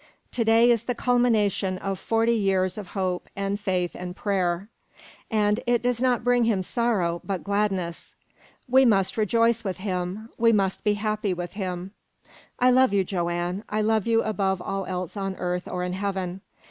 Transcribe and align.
To 0.31 0.43
day 0.43 0.71
is 0.71 0.85
the 0.85 0.95
culmination 0.95 1.77
of 1.77 1.99
forty 1.99 2.33
years 2.33 2.75
of 2.79 2.87
hope, 2.97 3.29
and 3.35 3.59
faith, 3.59 3.91
and 3.93 4.15
prayer. 4.15 4.67
And 5.29 5.59
it 5.67 5.83
does 5.83 6.01
not 6.01 6.23
bring 6.23 6.45
him 6.45 6.63
sorrow, 6.63 7.21
but 7.23 7.43
gladness. 7.43 8.15
We 8.67 8.83
must 8.83 9.15
rejoice 9.15 9.63
with 9.63 9.77
him. 9.77 10.29
We 10.39 10.53
must 10.53 10.83
be 10.83 10.95
happy 10.95 11.35
with 11.35 11.51
him. 11.51 11.91
I 12.57 12.71
love 12.71 12.93
you, 12.93 13.03
Joanne. 13.03 13.63
I 13.69 13.81
love 13.81 14.07
you 14.07 14.23
above 14.23 14.59
all 14.59 14.87
else 14.87 15.15
on 15.15 15.35
earth 15.35 15.67
or 15.67 15.83
in 15.83 15.93
heaven. 15.93 16.41